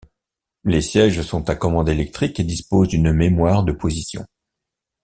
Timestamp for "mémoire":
3.13-3.61